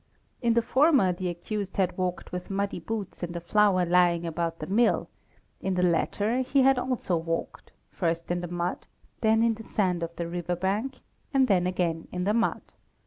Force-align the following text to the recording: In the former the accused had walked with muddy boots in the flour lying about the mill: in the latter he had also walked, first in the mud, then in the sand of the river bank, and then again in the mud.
In 0.41 0.55
the 0.55 0.63
former 0.63 1.13
the 1.13 1.29
accused 1.29 1.77
had 1.77 1.95
walked 1.95 2.31
with 2.31 2.49
muddy 2.49 2.79
boots 2.79 3.21
in 3.21 3.33
the 3.33 3.39
flour 3.39 3.85
lying 3.85 4.25
about 4.25 4.57
the 4.57 4.65
mill: 4.65 5.09
in 5.59 5.75
the 5.75 5.83
latter 5.83 6.39
he 6.39 6.63
had 6.63 6.79
also 6.79 7.15
walked, 7.15 7.71
first 7.91 8.31
in 8.31 8.41
the 8.41 8.47
mud, 8.47 8.87
then 9.19 9.43
in 9.43 9.53
the 9.53 9.61
sand 9.63 10.01
of 10.01 10.15
the 10.15 10.27
river 10.27 10.55
bank, 10.55 11.01
and 11.35 11.47
then 11.47 11.67
again 11.67 12.07
in 12.11 12.23
the 12.23 12.33
mud. 12.33 12.63